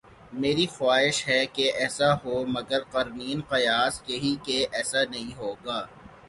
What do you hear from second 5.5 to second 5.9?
گا۔